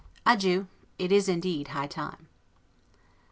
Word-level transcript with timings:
Adieu! 0.25 0.65
It 0.97 1.11
is 1.11 1.29
indeed 1.29 1.67
high 1.67 1.85
time. 1.85 2.27